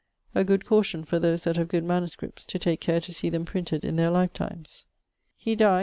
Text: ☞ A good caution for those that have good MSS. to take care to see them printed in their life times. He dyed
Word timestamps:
☞ 0.01 0.03
A 0.33 0.43
good 0.43 0.65
caution 0.65 1.03
for 1.03 1.19
those 1.19 1.43
that 1.43 1.57
have 1.57 1.67
good 1.67 1.83
MSS. 1.83 2.43
to 2.47 2.57
take 2.57 2.81
care 2.81 2.99
to 2.99 3.13
see 3.13 3.29
them 3.29 3.45
printed 3.45 3.85
in 3.85 3.97
their 3.97 4.09
life 4.09 4.33
times. 4.33 4.85
He 5.37 5.55
dyed 5.55 5.79